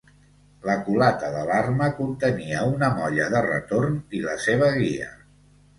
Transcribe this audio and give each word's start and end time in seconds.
La 0.69 0.77
culata 0.87 1.29
de 1.35 1.43
l’arma 1.49 1.91
contenia 1.99 2.65
una 2.73 2.91
molla 2.99 3.31
de 3.35 3.47
retorn 3.51 4.05
i 4.21 4.25
la 4.29 4.39
seva 4.49 4.77
guia. 4.81 5.17